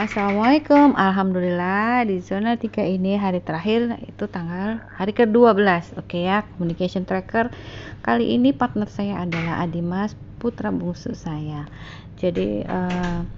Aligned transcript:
Assalamualaikum. 0.00 0.96
Alhamdulillah 0.96 2.08
di 2.08 2.24
zona 2.24 2.56
3 2.56 2.88
ini 2.88 3.20
hari 3.20 3.44
terakhir 3.44 4.00
itu 4.08 4.24
tanggal 4.32 4.80
hari 4.96 5.12
ke-12 5.12 5.60
oke 6.00 6.16
ya 6.16 6.40
communication 6.56 7.04
tracker. 7.04 7.52
Kali 8.00 8.32
ini 8.32 8.56
partner 8.56 8.88
saya 8.88 9.20
adalah 9.28 9.60
Adimas 9.60 10.16
putra 10.40 10.72
bungsu 10.72 11.12
saya. 11.12 11.68
Jadi 12.16 12.64
uh, 12.64 13.28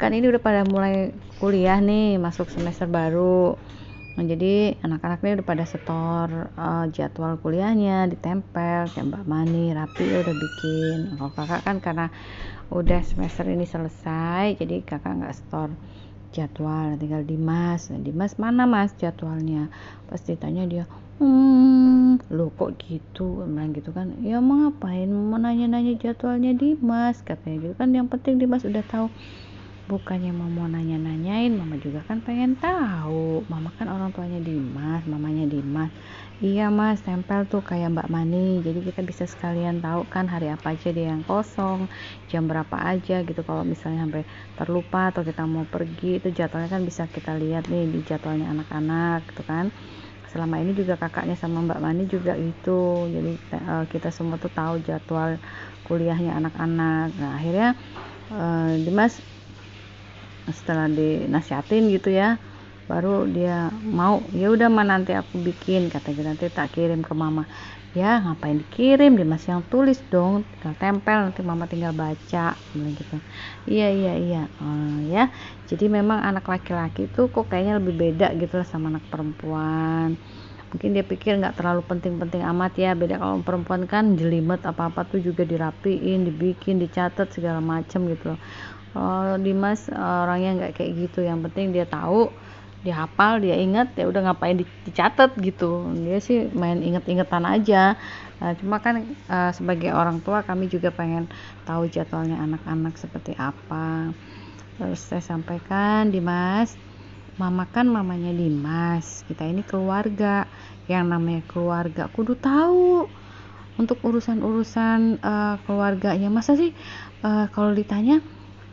kan 0.00 0.16
ini 0.16 0.32
udah 0.32 0.40
pada 0.40 0.64
mulai 0.64 1.12
kuliah 1.36 1.76
nih 1.76 2.16
masuk 2.16 2.48
semester 2.48 2.88
baru 2.88 3.60
Nah, 4.12 4.24
jadi 4.28 4.76
anak-anaknya 4.84 5.40
udah 5.40 5.46
pada 5.48 5.64
setor 5.64 6.52
uh, 6.52 6.84
jadwal 6.92 7.40
kuliahnya 7.40 8.12
ditempel 8.12 8.92
kayak 8.92 9.08
Mbak 9.08 9.24
Mani 9.24 9.72
rapi 9.72 10.04
udah 10.04 10.36
bikin. 10.36 11.16
Kalau 11.16 11.32
kakak 11.32 11.60
kan 11.64 11.76
karena 11.80 12.06
udah 12.68 13.00
semester 13.00 13.48
ini 13.48 13.64
selesai 13.64 14.60
jadi 14.60 14.84
kakak 14.84 15.16
nggak 15.16 15.32
setor 15.32 15.72
jadwal. 16.36 16.92
Tinggal 17.00 17.24
Dimas. 17.24 17.88
Nah, 17.88 18.04
Dimas 18.04 18.36
mana 18.36 18.68
mas 18.68 18.92
jadwalnya? 19.00 19.72
Pasti 20.12 20.36
tanya 20.36 20.68
dia 20.68 20.84
hmm 21.16 22.20
lo 22.28 22.52
kok 22.52 22.76
gitu? 22.84 23.48
Bilang 23.48 23.72
gitu 23.72 23.96
kan 23.96 24.12
ya 24.20 24.44
mau 24.44 24.68
ngapain? 24.68 25.08
Mau 25.08 25.40
nanya-nanya 25.40 25.96
jadwalnya 25.96 26.52
Dimas 26.52 27.24
katanya 27.24 27.64
gitu. 27.64 27.74
Kan 27.80 27.96
yang 27.96 28.12
penting 28.12 28.36
Dimas 28.36 28.68
udah 28.68 28.84
tahu 28.84 29.08
bukannya 29.90 30.30
mama 30.30 30.70
nanya-nanyain 30.70 31.52
mama 31.52 31.74
juga 31.78 32.06
kan 32.06 32.22
pengen 32.22 32.54
tahu. 32.58 33.42
Mama 33.50 33.74
kan 33.74 33.90
orang 33.90 34.14
tuanya 34.14 34.38
Dimas 34.38 35.02
mamanya 35.04 35.44
Dimas. 35.50 35.90
Iya 36.42 36.74
mas 36.74 36.98
tempel 37.06 37.46
tuh 37.46 37.62
kayak 37.62 37.94
Mbak 37.94 38.08
Mani. 38.10 38.62
Jadi 38.62 38.82
kita 38.82 39.00
bisa 39.06 39.26
sekalian 39.26 39.78
tahu 39.78 40.06
kan 40.10 40.26
hari 40.26 40.50
apa 40.50 40.74
aja 40.74 40.90
dia 40.90 41.14
yang 41.14 41.22
kosong 41.22 41.86
jam 42.30 42.46
berapa 42.50 42.74
aja 42.78 43.22
gitu. 43.22 43.40
Kalau 43.46 43.62
misalnya 43.62 44.06
sampai 44.06 44.26
terlupa 44.58 45.14
atau 45.14 45.22
kita 45.22 45.46
mau 45.46 45.62
pergi 45.66 46.18
itu 46.18 46.34
jadwalnya 46.34 46.70
kan 46.70 46.82
bisa 46.82 47.06
kita 47.06 47.38
lihat 47.38 47.70
nih 47.70 47.86
di 47.90 48.02
jadwalnya 48.02 48.50
anak-anak 48.50 49.26
gitu 49.30 49.42
kan. 49.46 49.70
Selama 50.32 50.58
ini 50.64 50.72
juga 50.72 50.96
kakaknya 50.96 51.36
sama 51.36 51.60
Mbak 51.62 51.80
Mani 51.82 52.04
juga 52.08 52.34
itu. 52.34 53.06
Jadi 53.06 53.32
uh, 53.68 53.84
kita 53.86 54.08
semua 54.08 54.40
tuh 54.40 54.50
tahu 54.50 54.80
jadwal 54.82 55.36
kuliahnya 55.86 56.38
anak-anak. 56.38 57.12
Nah 57.20 57.30
akhirnya 57.36 57.76
uh, 58.32 58.72
Dimas 58.80 59.20
setelah 60.58 60.86
dinasihatin 60.98 61.82
gitu 61.94 62.08
ya 62.20 62.26
baru 62.90 63.08
dia 63.36 63.50
mau 63.98 64.14
ya 64.40 64.46
udah 64.54 64.68
mah 64.76 64.84
nanti 64.92 65.10
aku 65.20 65.34
bikin 65.48 65.80
kata 65.92 66.08
dia. 66.14 66.24
Nanti 66.30 66.44
tak 66.56 66.66
kirim 66.74 67.00
ke 67.08 67.14
mama. 67.22 67.42
Ya 67.98 68.06
ngapain 68.24 68.56
dikirim? 68.62 69.10
Dia 69.18 69.26
masih 69.34 69.48
yang 69.54 69.64
tulis 69.72 69.98
dong 70.12 70.34
tinggal 70.52 70.74
tempel 70.82 71.18
nanti 71.24 71.40
mama 71.50 71.64
tinggal 71.72 71.92
baca 72.02 72.38
gitu. 72.98 73.14
Iya 73.70 73.84
iya 73.98 74.10
iya. 74.24 74.38
Oh, 74.60 74.96
ya. 75.12 75.20
Jadi 75.70 75.84
memang 75.96 76.18
anak 76.28 76.44
laki-laki 76.52 77.00
tuh 77.14 77.24
kok 77.34 77.44
kayaknya 77.50 77.72
lebih 77.80 77.94
beda 78.02 78.26
gitu 78.40 78.54
lah 78.60 78.66
sama 78.72 78.86
anak 78.92 79.04
perempuan 79.12 80.08
mungkin 80.72 80.96
dia 80.96 81.04
pikir 81.04 81.36
nggak 81.36 81.60
terlalu 81.60 81.84
penting-penting 81.84 82.40
amat 82.48 82.72
ya. 82.80 82.96
Beda 82.96 83.20
kalau 83.20 83.44
perempuan 83.44 83.84
kan 83.84 84.16
jelimet 84.16 84.64
apa-apa 84.64 85.04
tuh 85.04 85.20
juga 85.20 85.44
dirapiin 85.44 86.24
dibikin 86.24 86.80
dicatat 86.80 87.28
segala 87.30 87.60
macem 87.60 88.08
gitu. 88.08 88.32
Loh 88.32 88.40
kalau 88.92 89.40
Dimas 89.40 89.88
orangnya 89.92 90.50
nggak 90.56 90.72
kayak 90.80 90.92
gitu. 91.08 91.24
Yang 91.24 91.48
penting 91.48 91.66
dia 91.72 91.84
tahu 91.88 92.32
dia 92.82 92.98
hafal 92.98 93.38
dia 93.38 93.54
inget 93.54 93.94
ya 93.94 94.10
udah 94.10 94.32
ngapain 94.32 94.58
dicatat 94.84 95.36
gitu. 95.40 95.92
Dia 95.96 96.18
sih 96.20 96.48
main 96.52 96.80
inget-ingetan 96.80 97.44
aja. 97.46 97.96
Nah, 98.42 98.58
cuma 98.58 98.82
kan 98.82 99.06
uh, 99.30 99.54
sebagai 99.54 99.94
orang 99.94 100.18
tua 100.18 100.42
kami 100.42 100.66
juga 100.66 100.90
pengen 100.90 101.30
tahu 101.62 101.86
jadwalnya 101.86 102.42
anak-anak 102.42 102.98
seperti 102.98 103.38
apa. 103.38 104.10
Terus 104.76 104.98
saya 104.98 105.22
sampaikan 105.22 106.10
Dimas 106.10 106.74
mama 107.40 107.64
kan 107.68 107.88
mamanya 107.88 108.32
Dimas. 108.32 109.24
Kita 109.28 109.46
ini 109.46 109.64
keluarga. 109.64 110.44
Yang 110.90 111.04
namanya 111.08 111.42
keluarga 111.46 112.10
kudu 112.10 112.34
tahu 112.36 113.06
untuk 113.80 113.98
urusan-urusan 114.04 115.22
uh, 115.22 115.56
keluarganya. 115.64 116.28
Masa 116.28 116.58
sih 116.58 116.74
uh, 117.24 117.46
kalau 117.54 117.72
ditanya 117.72 118.20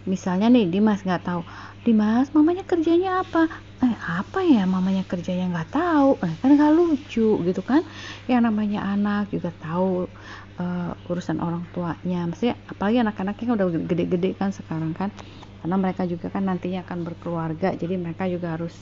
misalnya 0.10 0.50
nih 0.50 0.66
Dimas 0.72 1.06
nggak 1.06 1.22
tahu 1.22 1.46
Dimas 1.86 2.34
mamanya 2.36 2.68
kerjanya 2.68 3.24
apa? 3.24 3.48
Eh 3.80 3.96
apa 3.96 4.44
ya 4.44 4.68
mamanya 4.68 5.08
kerjanya 5.08 5.48
nggak 5.48 5.72
tahu? 5.72 6.20
Eh, 6.20 6.34
kan 6.44 6.50
nggak 6.52 6.74
lucu 6.76 7.40
gitu 7.46 7.62
kan. 7.64 7.88
Yang 8.28 8.52
namanya 8.52 8.84
anak 8.84 9.32
juga 9.32 9.56
tahu 9.64 10.12
uh, 10.60 10.92
urusan 11.08 11.40
orang 11.40 11.64
tuanya. 11.72 12.28
Maksudnya 12.28 12.60
apalagi 12.68 12.98
anak-anaknya 13.00 13.56
udah 13.56 13.68
gede-gede 13.88 14.36
kan 14.36 14.52
sekarang 14.52 14.92
kan 14.92 15.10
karena 15.60 15.76
mereka 15.76 16.04
juga 16.08 16.32
kan 16.32 16.48
nantinya 16.48 16.84
akan 16.88 17.00
berkeluarga 17.04 17.76
jadi 17.76 18.00
mereka 18.00 18.26
juga 18.28 18.56
harus 18.56 18.76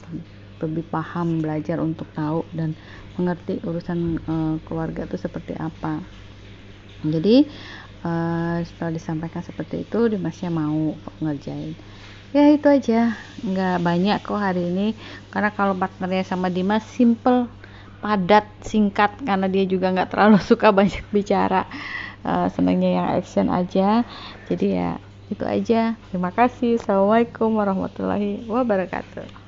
lebih 0.61 0.85
paham 0.89 1.41
belajar 1.41 1.77
untuk 1.77 2.09
tahu 2.17 2.41
dan 2.53 2.73
mengerti 3.17 3.61
urusan 3.61 4.21
uh, 4.25 4.55
keluarga 4.65 5.05
itu 5.05 5.17
seperti 5.17 5.53
apa. 5.57 6.01
Jadi 7.05 7.45
uh, 8.01 8.57
setelah 8.65 8.93
disampaikan 8.93 9.45
seperti 9.45 9.85
itu 9.85 10.09
Dimasnya 10.09 10.49
mau 10.49 10.97
ngerjain. 11.21 11.77
Ya 12.33 12.49
itu 12.49 12.67
aja. 12.67 13.17
Nggak 13.41 13.77
banyak 13.81 14.17
kok 14.25 14.41
hari 14.41 14.69
ini. 14.69 14.87
Karena 15.29 15.53
kalau 15.53 15.77
partnernya 15.77 16.25
sama 16.25 16.49
Dimas 16.49 16.85
simple 16.85 17.49
padat 17.97 18.45
singkat 18.61 19.17
karena 19.25 19.49
dia 19.49 19.65
juga 19.65 19.89
nggak 19.89 20.13
terlalu 20.13 20.37
suka 20.49 20.73
banyak 20.73 21.05
bicara. 21.13 21.65
Uh, 22.25 22.49
senangnya 22.51 22.89
yang 23.01 23.07
action 23.13 23.47
aja. 23.47 24.03
Jadi 24.49 24.73
ya 24.73 24.99
itu 25.31 25.43
aja. 25.43 25.99
Terima 26.11 26.31
kasih. 26.31 26.79
Assalamualaikum 26.79 27.55
warahmatullahi 27.55 28.43
wabarakatuh 28.47 29.46